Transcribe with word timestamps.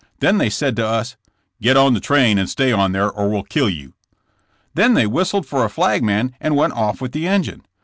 Then 0.19 0.39
they 0.39 0.49
said 0.49 0.75
to 0.77 0.87
us: 0.87 1.15
*' 1.35 1.43
*Get 1.61 1.77
on 1.77 1.93
the 1.93 1.99
train 1.99 2.39
and 2.39 2.49
stay 2.49 2.71
on 2.71 2.91
there, 2.91 3.11
or 3.11 3.29
we'll 3.29 3.43
kill 3.43 3.69
you!' 3.69 3.93
''Then 4.73 4.95
they 4.95 5.05
whistled 5.05 5.45
for 5.45 5.63
a 5.63 5.69
flagman 5.69 6.33
and 6.41 6.55
went 6.55 6.73
off 6.73 7.01
with 7.01 7.11
the 7.11 7.27
engine. 7.27 7.61